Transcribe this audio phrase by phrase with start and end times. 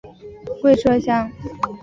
[0.61, 1.31] 贡麝香。